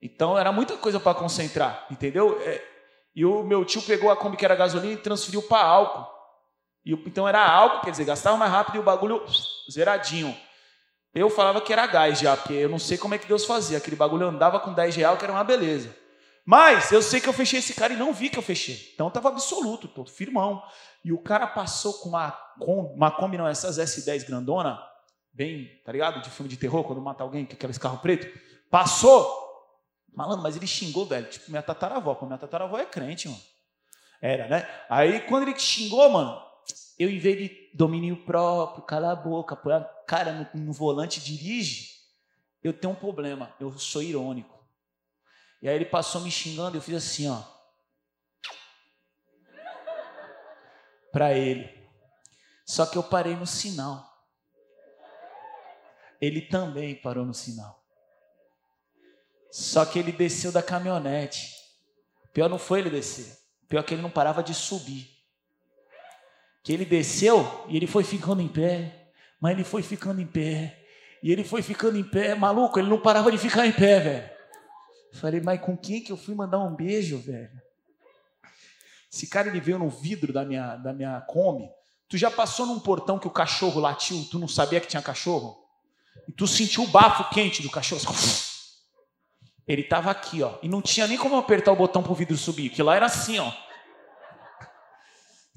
[0.00, 2.40] Então era muita coisa para concentrar, entendeu?
[2.40, 2.62] É,
[3.16, 6.08] e o meu tio pegou a Kombi que era gasolina e transferiu para álcool.
[6.86, 9.24] E, então era álcool, quer dizer, gastava mais rápido e o bagulho
[9.68, 10.36] zeradinho.
[11.12, 13.78] Eu falava que era gás já, porque eu não sei como é que Deus fazia.
[13.78, 15.96] Aquele bagulho andava com 10 reais, que era uma beleza.
[16.44, 18.90] Mas eu sei que eu fechei esse cara e não vi que eu fechei.
[18.94, 20.62] Então estava absoluto, todo firmão.
[21.02, 24.78] E o cara passou com uma Kombi, uma Kombi não, essas S10 grandona,
[25.32, 26.20] bem, tá ligado?
[26.22, 28.38] De filme de terror, quando mata alguém com aqueles carro preto.
[28.70, 29.42] Passou.
[30.14, 31.28] Malandro, mas ele xingou, velho.
[31.28, 32.14] Tipo, minha tataravó.
[32.14, 33.40] Pô, minha tataravó é crente, mano.
[34.20, 34.68] Era, né?
[34.88, 36.40] Aí, quando ele xingou, mano,
[36.98, 41.20] eu, em vez de domínio próprio, cala a boca, põe a cara no, no volante
[41.20, 41.88] dirige,
[42.62, 43.52] eu tenho um problema.
[43.58, 44.53] Eu sou irônico.
[45.64, 47.42] E aí ele passou me xingando, eu fiz assim, ó.
[51.10, 51.68] Para ele.
[52.64, 54.14] Só que eu parei no sinal
[56.26, 57.82] ele também parou no sinal.
[59.50, 61.54] Só que ele desceu da caminhonete.
[62.32, 63.38] Pior não foi ele descer.
[63.68, 65.08] Pior que ele não parava de subir.
[66.62, 69.12] Que ele desceu e ele foi ficando em pé.
[69.40, 70.82] Mas ele foi ficando em pé.
[71.22, 72.34] E ele foi ficando em pé.
[72.34, 74.33] Maluco, ele não parava de ficar em pé, velho.
[75.14, 77.62] Falei, mas com quem que eu fui mandar um beijo, velho?
[79.10, 81.68] Esse cara ele veio no vidro da minha, da minha Kombi.
[82.08, 85.56] Tu já passou num portão que o cachorro latiu, tu não sabia que tinha cachorro?
[86.28, 88.02] E tu sentiu o bafo quente do cachorro.
[89.66, 90.58] Ele estava aqui, ó.
[90.62, 93.06] E não tinha nem como apertar o botão para o vidro subir, que lá era
[93.06, 93.52] assim, ó.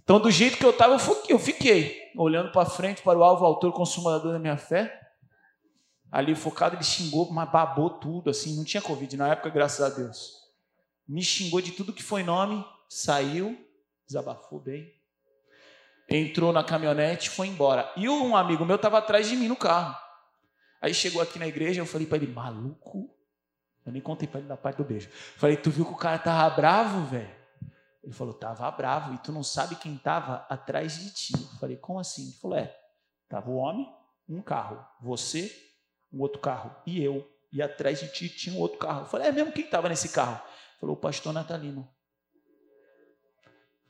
[0.03, 0.95] Então, do jeito que eu estava,
[1.27, 2.11] eu fiquei.
[2.15, 5.06] Olhando para frente, para o alvo, autor, consumador da minha fé.
[6.11, 8.55] Ali focado, ele xingou, mas babou tudo, assim.
[8.55, 10.37] Não tinha Covid na época, graças a Deus.
[11.07, 13.57] Me xingou de tudo que foi nome, saiu,
[14.05, 14.93] desabafou bem.
[16.09, 17.91] Entrou na caminhonete, foi embora.
[17.97, 19.95] E um amigo meu estava atrás de mim no carro.
[20.81, 23.13] Aí chegou aqui na igreja, eu falei para ele, maluco?
[23.85, 25.09] Eu nem contei para ele da parte do beijo.
[25.37, 27.35] Falei, tu viu que o cara tava bravo, velho?
[28.03, 31.33] Ele falou, tava bravo, e tu não sabe quem tava atrás de ti.
[31.33, 32.23] Eu falei, como assim?
[32.23, 32.73] Ele falou, é,
[33.29, 33.93] Tava o homem,
[34.27, 35.51] um carro, você,
[36.17, 37.31] um outro carro e eu.
[37.51, 39.01] E atrás de ti tinha um outro carro.
[39.01, 40.41] Eu falei, é mesmo quem estava nesse carro?
[40.79, 41.89] Falou, o pastor Natalino.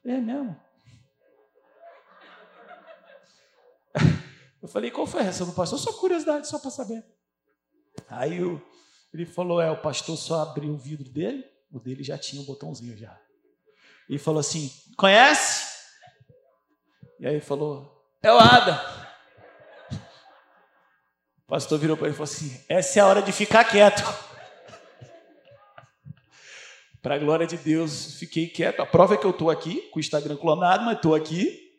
[0.06, 0.60] É mesmo?
[4.62, 5.80] Eu falei, qual foi a reação do pastor?
[5.80, 7.06] Só curiosidade, só para saber.
[8.10, 8.62] Aí eu,
[9.14, 12.46] ele falou, é, o pastor só abriu o vidro dele, o dele já tinha um
[12.46, 13.20] botãozinho já.
[14.10, 15.78] E falou assim, conhece?
[17.20, 18.97] E aí falou, é o Ada.
[21.48, 24.04] O pastor virou para ele e falou assim, essa é a hora de ficar quieto.
[27.02, 28.82] Para a glória de Deus, fiquei quieto.
[28.82, 31.72] A prova é que eu estou aqui, com o Instagram clonado, mas estou aqui.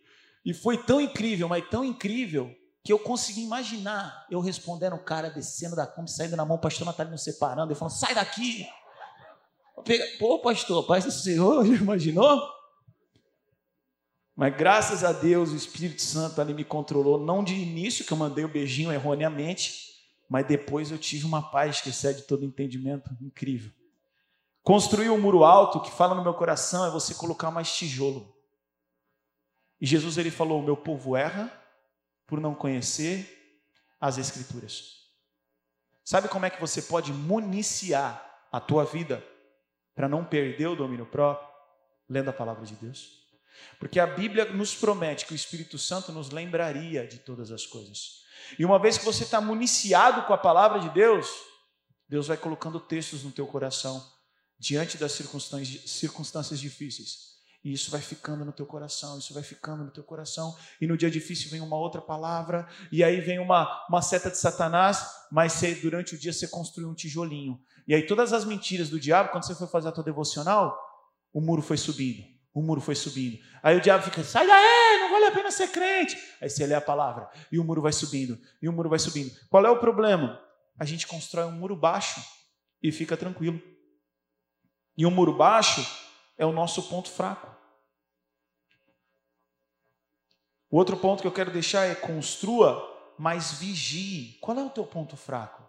[0.42, 2.50] E foi tão incrível, mas tão incrível,
[2.82, 6.60] que eu consegui imaginar eu respondendo o cara descendo da Kombi, saindo na mão, o
[6.60, 8.66] pastor Natalino nos separando, eu falando, sai daqui!
[10.18, 12.40] Pô, pastor, paz do Senhor, imaginou?
[14.38, 18.16] Mas graças a Deus o Espírito Santo ali me controlou, não de início, que eu
[18.16, 19.98] mandei o beijinho erroneamente,
[20.30, 23.72] mas depois eu tive uma paz que excede todo entendimento incrível.
[24.62, 28.32] Construir um muro alto, que fala no meu coração, é você colocar mais tijolo.
[29.80, 31.52] E Jesus ele falou: "O meu povo erra
[32.24, 33.66] por não conhecer
[34.00, 35.08] as escrituras".
[36.04, 39.20] Sabe como é que você pode municiar a tua vida
[39.96, 41.48] para não perder o domínio próprio?
[42.08, 43.17] Lendo a palavra de Deus.
[43.78, 48.22] Porque a Bíblia nos promete que o Espírito Santo nos lembraria de todas as coisas.
[48.58, 51.28] E uma vez que você está municiado com a palavra de Deus,
[52.08, 54.04] Deus vai colocando textos no teu coração
[54.58, 57.28] diante das circunstâncias, circunstâncias difíceis.
[57.64, 60.56] E isso vai ficando no teu coração, isso vai ficando no teu coração.
[60.80, 64.38] E no dia difícil vem uma outra palavra, e aí vem uma, uma seta de
[64.38, 67.60] Satanás, mas você, durante o dia você construiu um tijolinho.
[67.86, 70.78] E aí todas as mentiras do diabo, quando você foi fazer a tua devocional,
[71.32, 73.38] o muro foi subindo, o muro foi subindo.
[73.62, 76.16] Aí o diabo fica, sai daí, não vale a pena ser crente.
[76.40, 79.30] Aí você lê a palavra, e o muro vai subindo, e o muro vai subindo.
[79.48, 80.42] Qual é o problema?
[80.78, 82.22] A gente constrói um muro baixo
[82.82, 83.60] e fica tranquilo.
[84.96, 85.86] E um muro baixo
[86.36, 87.56] é o nosso ponto fraco.
[90.70, 94.38] O outro ponto que eu quero deixar é construa, mas vigie.
[94.40, 95.66] Qual é o teu ponto fraco?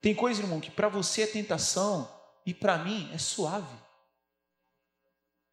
[0.00, 3.76] Tem coisa, irmão, que para você é tentação e para mim é suave.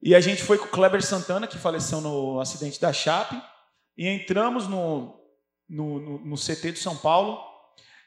[0.01, 3.39] E a gente foi com o Kleber Santana, que faleceu no acidente da Chape.
[3.95, 5.23] E entramos no,
[5.69, 7.39] no, no, no CT de São Paulo.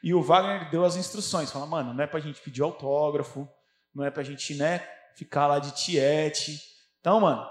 [0.03, 1.49] E o Wagner deu as instruções.
[1.49, 3.47] Fala, mano, não é para a gente pedir autógrafo,
[3.95, 4.85] não é para a gente, né?
[5.15, 6.59] ficar lá de tiete.
[6.99, 7.47] Então, mano,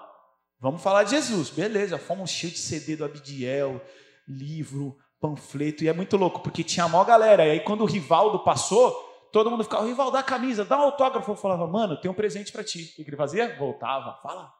[0.58, 1.50] vamos falar de Jesus.
[1.50, 3.80] Beleza, fomos cheios de CD do Abidiel,
[4.26, 7.46] livro, panfleto, e é muito louco, porque tinha a maior galera.
[7.46, 8.92] E aí, quando o Rivaldo passou,
[9.32, 11.30] todo mundo ficava, Rivaldo, dá a camisa, dá um autógrafo.
[11.30, 12.94] Eu falava, mano, tem um presente para ti.
[12.98, 13.56] O que ele fazia?
[13.58, 14.52] Voltava, fala.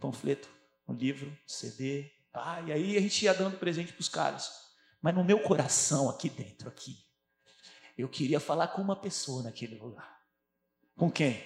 [0.00, 0.48] Panfleto,
[0.88, 4.50] um livro, CD, ah, e aí a gente ia dando presente para os caras.
[5.00, 6.96] Mas no meu coração, aqui dentro, aqui,
[7.98, 10.18] eu queria falar com uma pessoa naquele lugar.
[10.96, 11.42] Com quem?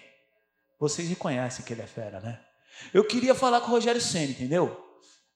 [0.79, 2.45] Vocês reconhecem que ele é fera, né?
[2.93, 4.86] Eu queria falar com o Rogério Senna, entendeu?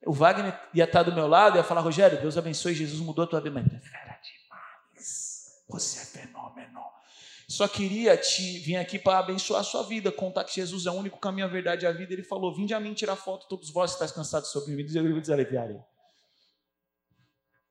[0.07, 3.25] O Wagner ia estar do meu lado e ia falar, Rogério, Deus abençoe, Jesus mudou
[3.25, 3.63] a tua vida.
[3.63, 5.65] Mas fera demais.
[5.69, 6.81] Você é fenômeno.
[7.49, 10.95] Só queria te vir aqui para abençoar a sua vida, contar que Jesus é o
[10.95, 12.13] único caminho, a verdade e a vida.
[12.13, 14.87] Ele falou: Vinde a mim tirar foto, todos vós estáis cansados sobre mim,
[15.33, 15.81] aliviarei.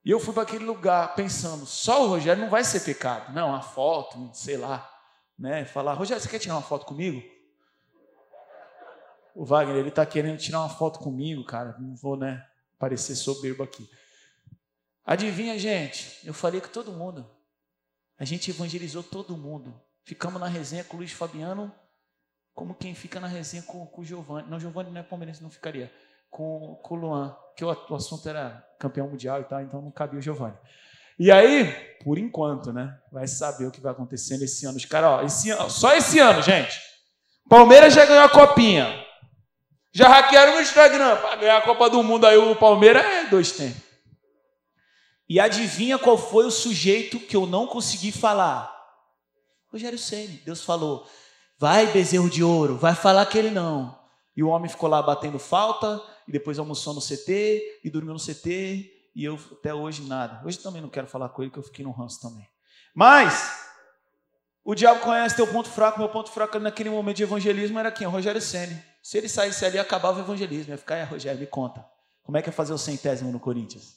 [0.03, 3.33] E eu fui para aquele lugar pensando, só o Rogério não vai ser pecado.
[3.33, 4.89] Não, a foto, sei lá.
[5.37, 5.65] Né?
[5.65, 7.21] Falar, Rogério, você quer tirar uma foto comigo?
[9.35, 11.75] O Wagner, ele está querendo tirar uma foto comigo, cara.
[11.79, 12.45] Não vou, né,
[12.77, 13.87] parecer soberbo aqui.
[15.05, 16.19] Adivinha, gente?
[16.23, 17.29] Eu falei com todo mundo.
[18.17, 19.81] A gente evangelizou todo mundo.
[20.03, 21.73] Ficamos na resenha com o Luiz Fabiano,
[22.53, 24.49] como quem fica na resenha com, com o Giovanni.
[24.49, 25.91] Não, Giovanni não é palmeirense, não ficaria.
[26.29, 29.91] Com, com o Luan, que o, o assunto era campeão mundial e tal, então não
[29.91, 30.57] cabia o Giovanni.
[31.17, 31.65] E aí,
[32.03, 32.97] por enquanto, né?
[33.11, 34.77] Vai saber o que vai acontecer nesse ano.
[34.77, 36.79] Os caras, ó, esse só esse ano, gente.
[37.49, 38.87] Palmeiras já ganhou a copinha.
[39.91, 42.25] Já hackearam no Instagram para ganhar a Copa do Mundo.
[42.25, 43.82] Aí o Palmeiras é dois tempos.
[45.28, 48.75] E adivinha qual foi o sujeito que eu não consegui falar?
[49.71, 50.41] Rogério Ceni.
[50.45, 51.08] Deus falou:
[51.58, 53.97] vai, bezerro de ouro, vai falar que ele não.
[54.36, 58.19] E o homem ficou lá batendo falta, e depois almoçou no CT, e dormiu no
[58.19, 60.41] CT, e eu até hoje nada.
[60.45, 62.47] Hoje também não quero falar com ele, que eu fiquei no ranço também.
[62.95, 63.69] Mas,
[64.63, 68.08] o diabo conhece teu ponto fraco, meu ponto fraco naquele momento de evangelismo era quem?
[68.08, 68.88] O Rogério Ceni.
[69.10, 70.72] Se ele saísse ali, acabava o evangelismo.
[70.72, 71.84] Ia ficar, é, Rogério, me conta.
[72.22, 73.95] Como é que é fazer o centésimo no Corinthians?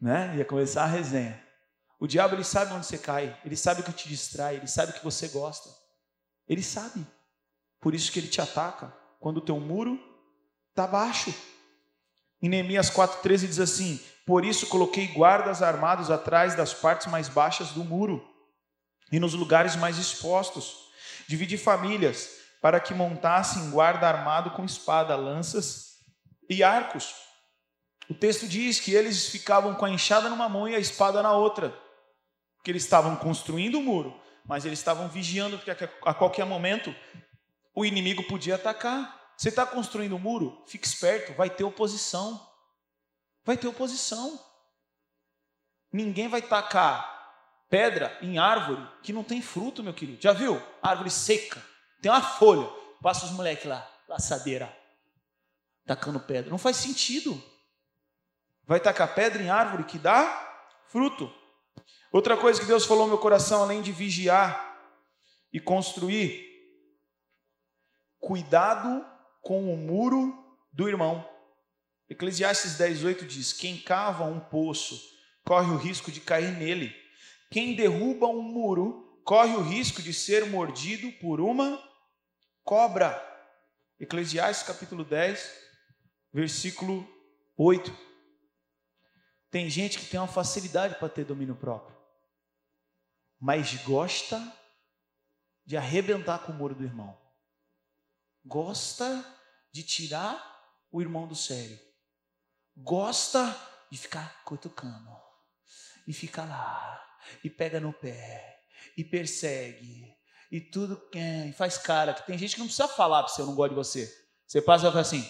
[0.00, 0.38] Né?
[0.38, 1.40] Ia começar a resenha.
[2.00, 3.38] O diabo, ele sabe onde você cai.
[3.44, 4.56] Ele sabe o que te distrai.
[4.56, 5.70] Ele sabe o que você gosta.
[6.48, 7.06] Ele sabe.
[7.80, 8.92] Por isso que ele te ataca.
[9.20, 9.96] Quando o teu muro
[10.70, 11.32] está baixo.
[12.42, 17.70] Em Neemias 4,13 diz assim: Por isso coloquei guardas armados atrás das partes mais baixas
[17.70, 18.28] do muro
[19.12, 20.90] e nos lugares mais expostos.
[21.28, 25.98] Dividi famílias para que montassem guarda armado com espada, lanças
[26.48, 27.12] e arcos.
[28.08, 31.32] O texto diz que eles ficavam com a enxada numa mão e a espada na
[31.32, 31.76] outra,
[32.56, 35.72] porque eles estavam construindo o muro, mas eles estavam vigiando, porque
[36.06, 36.94] a qualquer momento
[37.74, 39.20] o inimigo podia atacar.
[39.36, 40.62] Você está construindo um muro?
[40.68, 42.40] Fique esperto, vai ter oposição.
[43.44, 44.38] Vai ter oposição.
[45.92, 47.10] Ninguém vai tacar
[47.68, 50.22] pedra em árvore que não tem fruto, meu querido.
[50.22, 50.62] Já viu?
[50.80, 51.71] Árvore seca.
[52.02, 52.68] Tem uma folha.
[53.00, 54.76] Passa os moleques lá, laçadeira,
[55.86, 56.50] tacando pedra.
[56.50, 57.42] Não faz sentido.
[58.64, 61.32] Vai tacar pedra em árvore que dá fruto.
[62.12, 64.78] Outra coisa que Deus falou no meu coração, além de vigiar
[65.52, 66.48] e construir,
[68.20, 69.04] cuidado
[69.40, 70.32] com o muro
[70.72, 71.28] do irmão.
[72.08, 75.00] Eclesiastes 10:8 diz: Quem cava um poço
[75.44, 76.94] corre o risco de cair nele.
[77.50, 81.91] Quem derruba um muro corre o risco de ser mordido por uma
[82.64, 83.28] cobra.
[83.98, 85.52] Eclesiastes capítulo 10,
[86.32, 87.06] versículo
[87.56, 87.96] 8.
[89.50, 91.96] Tem gente que tem uma facilidade para ter domínio próprio,
[93.38, 94.40] mas gosta
[95.64, 97.16] de arrebentar com o muro do irmão.
[98.44, 99.24] Gosta
[99.70, 100.42] de tirar
[100.90, 101.78] o irmão do sério.
[102.76, 103.56] Gosta
[103.90, 105.16] de ficar cutucando.
[106.06, 107.18] E fica lá.
[107.44, 108.60] E pega no pé.
[108.96, 110.16] E persegue
[110.52, 112.12] e tudo é, faz cara.
[112.12, 114.14] Que tem gente que não precisa falar para você, eu não gosto de você.
[114.46, 115.26] Você passa e vai assim.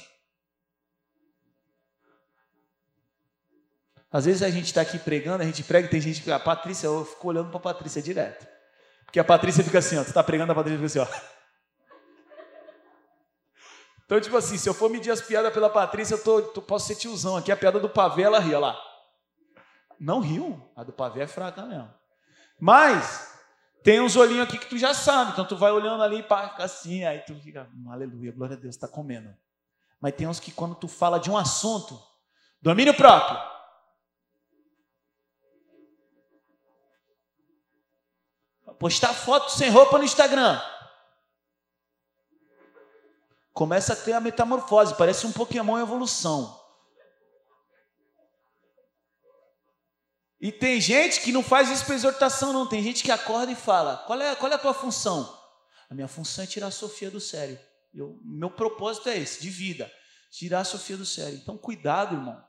[4.10, 6.30] Às vezes a gente está aqui pregando, a gente prega e tem gente que.
[6.30, 8.48] A Patrícia, eu fico olhando para a Patrícia direto.
[9.04, 10.02] Porque a Patrícia fica assim, ó.
[10.02, 11.42] Tu está pregando, a Patrícia fica assim, ó.
[14.04, 16.88] Então, tipo assim, se eu for medir as piadas pela Patrícia, eu tô, tô, posso
[16.88, 17.52] ser tiozão aqui.
[17.52, 18.76] A piada do pavê, ela ri, lá.
[20.00, 20.70] Não riu.
[20.76, 21.88] A do pavê é fraca mesmo.
[22.60, 23.31] Mas,
[23.82, 27.04] tem uns olhinhos aqui que tu já sabe, então tu vai olhando ali e assim,
[27.04, 29.34] aí tu fica, hum, aleluia, glória a Deus, está comendo.
[30.00, 32.00] Mas tem uns que quando tu fala de um assunto,
[32.60, 33.38] domínio próprio.
[38.78, 40.60] Postar foto sem roupa no Instagram.
[43.52, 46.61] Começa a ter a metamorfose, parece um Pokémon em evolução.
[50.42, 52.66] E tem gente que não faz isso para exortação, não.
[52.66, 55.40] Tem gente que acorda e fala: qual é, qual é a tua função?
[55.88, 57.56] A minha função é tirar a Sofia do sério.
[57.94, 59.88] Eu, meu propósito é esse, de vida.
[60.32, 61.38] Tirar a Sofia do sério.
[61.40, 62.42] Então, cuidado, irmão,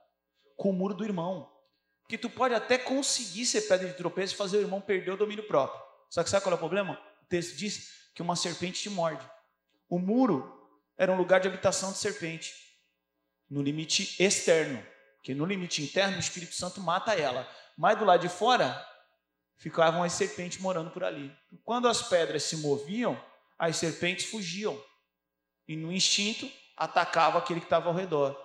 [0.58, 1.52] com o muro do irmão.
[2.02, 5.18] Porque tu pode até conseguir ser pedra de tropeço e fazer o irmão perder o
[5.18, 5.80] domínio próprio.
[6.10, 7.00] Só que sabe qual é o problema?
[7.22, 9.24] O texto diz que uma serpente te morde.
[9.88, 10.52] O muro
[10.98, 12.54] era um lugar de habitação de serpente,
[13.50, 14.84] no limite externo.
[15.18, 17.48] Porque no limite interno, o Espírito Santo mata ela.
[17.78, 18.86] Mas do lado de fora
[19.58, 21.36] ficavam as serpentes morando por ali.
[21.64, 23.20] Quando as pedras se moviam,
[23.58, 24.82] as serpentes fugiam.
[25.68, 28.38] E no instinto atacava aquele que estava ao redor.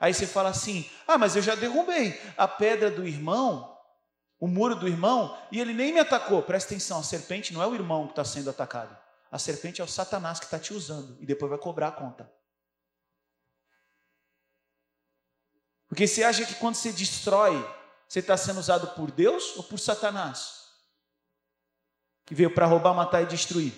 [0.00, 3.76] Aí você fala assim: ah, mas eu já derrubei a pedra do irmão,
[4.38, 6.42] o muro do irmão, e ele nem me atacou.
[6.42, 8.96] Presta atenção: a serpente não é o irmão que está sendo atacado.
[9.30, 12.32] A serpente é o Satanás que está te usando e depois vai cobrar a conta.
[15.88, 17.56] Porque você acha que quando você destrói
[18.08, 20.70] Você está sendo usado por Deus ou por Satanás?
[22.24, 23.74] Que veio para roubar, matar e destruir.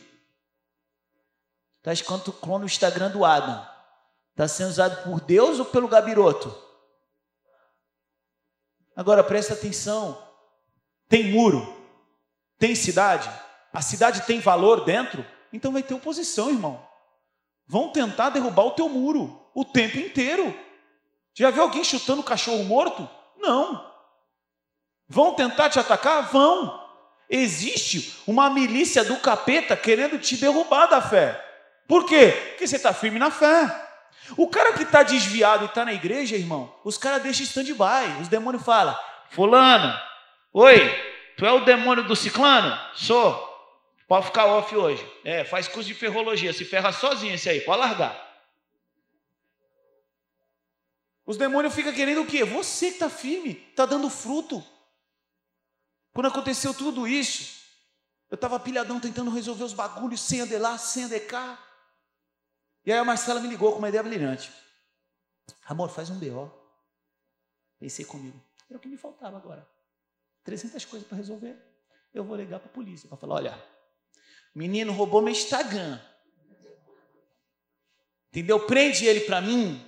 [1.78, 3.66] Está escrito no Instagram do Adam.
[4.30, 6.56] Está sendo usado por Deus ou pelo gabiroto?
[8.94, 10.22] Agora presta atenção.
[11.08, 11.76] Tem muro?
[12.56, 13.28] Tem cidade?
[13.72, 15.26] A cidade tem valor dentro?
[15.52, 16.86] Então vai ter oposição, irmão.
[17.66, 20.54] Vão tentar derrubar o teu muro o tempo inteiro.
[21.34, 23.08] Já viu alguém chutando cachorro morto?
[23.36, 23.89] Não.
[25.12, 26.30] Vão tentar te atacar?
[26.30, 26.88] Vão.
[27.28, 31.44] Existe uma milícia do capeta querendo te derrubar da fé.
[31.88, 32.30] Por quê?
[32.50, 33.88] Porque você está firme na fé.
[34.36, 38.20] O cara que está desviado e está na igreja, irmão, os caras deixam stand-by.
[38.22, 38.96] Os demônios falam:
[39.30, 39.92] Fulano,
[40.52, 40.88] oi,
[41.36, 42.78] tu é o demônio do ciclano?
[42.94, 43.48] Sou.
[44.06, 45.04] Pode ficar off hoje.
[45.24, 46.52] É, faz curso de ferrologia.
[46.52, 48.16] Se ferra sozinho esse aí, pode largar.
[51.26, 52.44] Os demônios ficam querendo o quê?
[52.44, 54.64] Você que está firme, está dando fruto.
[56.12, 57.60] Quando aconteceu tudo isso,
[58.30, 61.66] eu estava pilhadão tentando resolver os bagulhos sem andar lá, sem andar cá.
[62.84, 64.52] E aí a Marcela me ligou com uma ideia brilhante.
[65.66, 66.50] Amor, faz um BO.
[67.78, 68.40] Pensei comigo.
[68.68, 69.66] Era o que me faltava agora.
[70.44, 71.56] 300 coisas para resolver.
[72.12, 73.64] Eu vou ligar para a polícia para falar: olha,
[74.54, 76.00] menino roubou meu Instagram.
[78.28, 78.64] Entendeu?
[78.66, 79.84] Prende ele para mim.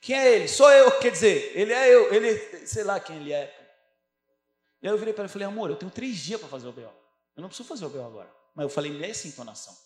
[0.00, 0.48] Quem é ele?
[0.48, 3.59] Sou eu, quer dizer, ele é eu, ele, sei lá quem ele é.
[4.82, 6.68] E aí eu virei para ele e falei, amor, eu tenho três dias para fazer
[6.68, 6.80] o BO.
[6.80, 8.32] Eu não preciso fazer o BO agora.
[8.54, 9.76] Mas eu falei nessa entonação.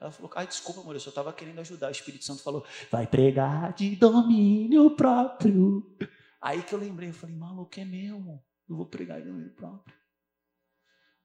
[0.00, 1.88] Ela falou, ai, desculpa, amor, eu só estava querendo ajudar.
[1.88, 5.96] O Espírito Santo falou, vai pregar de domínio próprio.
[6.40, 9.94] Aí que eu lembrei, eu falei, maluco, é meu, eu vou pregar de domínio próprio.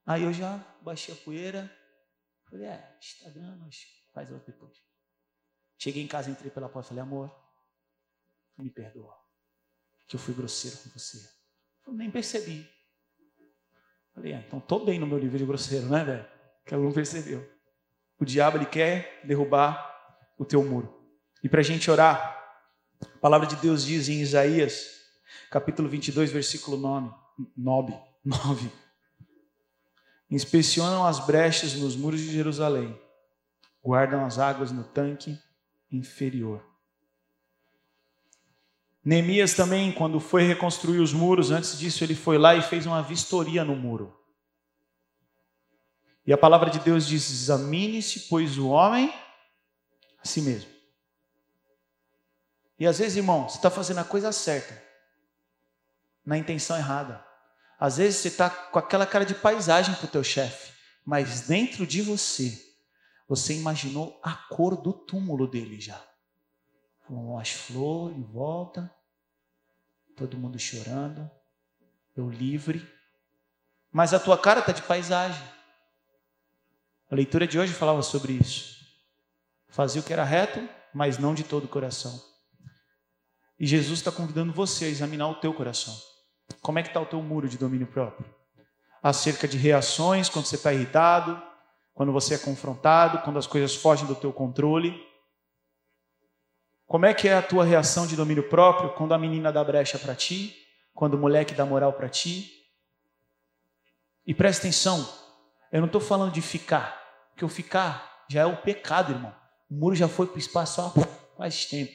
[0.06, 1.76] Aí eu já baixei a poeira,
[2.50, 3.84] falei, é, Instagram, mas
[4.14, 4.78] faz outro depois.
[5.78, 7.36] Cheguei em casa, entrei pela porta, falei, amor,
[8.58, 9.18] me perdoa,
[10.08, 11.18] que eu fui grosseiro com você.
[11.86, 12.77] Eu nem percebi.
[14.18, 16.26] Falei, ah, então estou bem no meu nível de grosseiro, né, velho?
[16.66, 17.48] Que ela não percebeu.
[18.20, 19.96] O diabo, ele quer derrubar
[20.40, 20.92] o teu muro.
[21.44, 22.36] E para a gente orar,
[23.00, 24.88] a palavra de Deus diz em Isaías,
[25.52, 27.14] capítulo 22, versículo 9,
[27.56, 27.94] 9,
[28.26, 28.72] 9
[30.32, 33.00] inspecionam as brechas nos muros de Jerusalém,
[33.84, 35.38] guardam as águas no tanque
[35.92, 36.66] inferior.
[39.08, 43.02] Neemias também, quando foi reconstruir os muros, antes disso ele foi lá e fez uma
[43.02, 44.14] vistoria no muro.
[46.26, 49.10] E a palavra de Deus diz: examine-se, pois o homem
[50.22, 50.70] a si mesmo.
[52.78, 54.78] E às vezes, irmão, você está fazendo a coisa certa,
[56.26, 57.26] na intenção errada.
[57.80, 60.74] Às vezes você está com aquela cara de paisagem para o teu chefe,
[61.06, 62.62] mas dentro de você,
[63.26, 66.06] você imaginou a cor do túmulo dele já.
[67.08, 68.97] Com as flores em volta,
[70.18, 71.30] todo mundo chorando,
[72.16, 72.86] eu livre,
[73.92, 75.42] mas a tua cara está de paisagem.
[77.10, 78.84] A leitura de hoje falava sobre isso.
[79.70, 82.20] Fazia o que era reto, mas não de todo o coração.
[83.60, 85.96] E Jesus está convidando você a examinar o teu coração.
[86.62, 88.28] Como é que está o teu muro de domínio próprio?
[89.02, 91.42] Acerca de reações, quando você está irritado,
[91.94, 95.00] quando você é confrontado, quando as coisas fogem do teu controle.
[96.88, 100.00] Como é que é a tua reação de domínio próprio quando a menina dá brecha
[100.00, 100.56] para ti,
[100.94, 102.50] quando o moleque dá moral para ti?
[104.26, 105.06] E presta atenção,
[105.70, 106.98] eu não estou falando de ficar,
[107.30, 109.36] porque o ficar já é o pecado, irmão.
[109.70, 110.90] O muro já foi para o espaço há
[111.38, 111.92] faz tempo.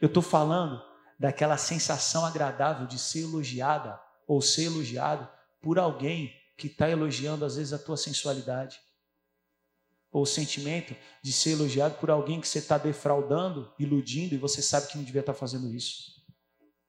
[0.00, 0.82] Eu estou falando
[1.16, 5.28] daquela sensação agradável de ser elogiada ou ser elogiado
[5.62, 8.80] por alguém que está elogiando às vezes a tua sensualidade
[10.12, 14.60] ou o sentimento de ser elogiado por alguém que você está defraudando, iludindo, e você
[14.60, 16.20] sabe que não devia estar tá fazendo isso.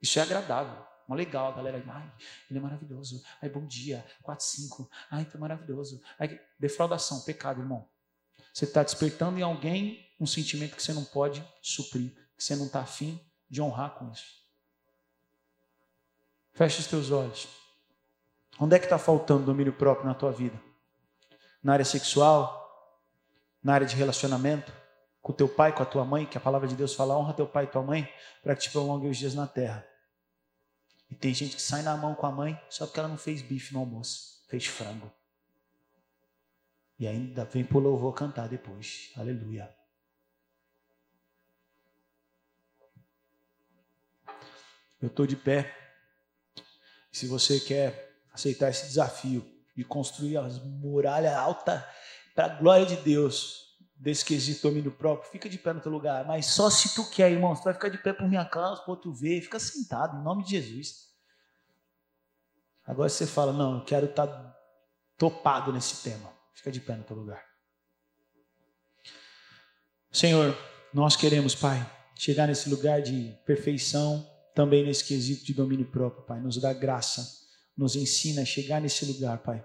[0.00, 0.84] Isso é agradável.
[1.06, 1.82] Mó legal, a galera.
[1.86, 2.12] Ai,
[2.50, 3.22] ele é maravilhoso.
[3.40, 4.04] Ai, bom dia.
[4.22, 4.90] 4, 5.
[5.10, 6.02] Ai, tá maravilhoso.
[6.18, 7.88] Ai, defraudação, pecado, irmão.
[8.52, 12.66] Você está despertando em alguém um sentimento que você não pode suprir, que você não
[12.66, 14.42] está afim de honrar com isso.
[16.52, 17.48] Feche os teus olhos.
[18.58, 20.60] Onde é que está faltando domínio próprio na tua vida?
[21.62, 22.61] Na área sexual?
[23.62, 24.72] Na área de relacionamento,
[25.20, 27.46] com teu pai, com a tua mãe, que a palavra de Deus fala, honra teu
[27.46, 28.08] pai e tua mãe,
[28.42, 29.86] para que te prolongue os dias na terra.
[31.08, 33.42] E tem gente que sai na mão com a mãe só porque ela não fez
[33.42, 35.12] bife no almoço, fez frango.
[36.98, 39.12] E ainda vem pro louvor cantar depois.
[39.16, 39.72] Aleluia.
[45.00, 45.76] Eu estou de pé.
[47.10, 49.44] Se você quer aceitar esse desafio
[49.76, 51.82] de construir as muralhas altas
[52.34, 53.62] para a glória de Deus,
[54.02, 56.26] desse quesito domínio próprio, fica de pé no teu lugar.
[56.26, 58.96] Mas só se tu quer, irmão, tu vai ficar de pé por minha causa, por
[58.96, 61.12] tu ver, fica sentado, em nome de Jesus.
[62.84, 64.56] Agora você fala: Não, eu quero estar tá
[65.16, 66.32] topado nesse tema.
[66.52, 67.42] Fica de pé no teu lugar.
[70.10, 70.56] Senhor,
[70.92, 76.40] nós queremos, Pai, chegar nesse lugar de perfeição, também nesse quesito de domínio próprio, Pai.
[76.40, 77.24] Nos dá graça,
[77.76, 79.64] nos ensina a chegar nesse lugar, Pai.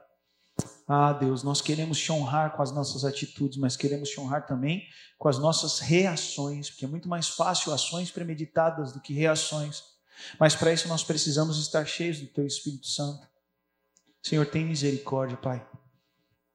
[0.88, 4.88] Ah, Deus, nós queremos te honrar com as nossas atitudes, mas queremos te honrar também
[5.18, 9.84] com as nossas reações, porque é muito mais fácil ações premeditadas do que reações.
[10.40, 13.28] Mas para isso nós precisamos estar cheios do Teu Espírito Santo.
[14.24, 15.66] Senhor, tem misericórdia, Pai.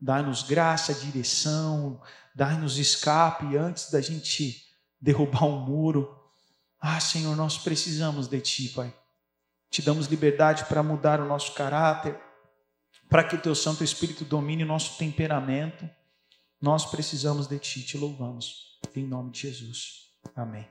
[0.00, 2.00] Dá-nos graça, direção,
[2.34, 4.66] dá-nos escape antes da gente
[5.00, 6.18] derrubar um muro.
[6.80, 8.94] Ah, Senhor, nós precisamos de Ti, Pai.
[9.70, 12.18] Te damos liberdade para mudar o nosso caráter,
[13.12, 15.86] para que o Teu Santo Espírito domine o nosso temperamento.
[16.58, 18.80] Nós precisamos de Ti, te louvamos.
[18.96, 20.14] Em nome de Jesus.
[20.34, 20.66] Amém.